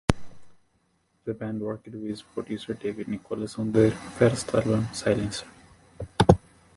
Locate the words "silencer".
4.91-5.45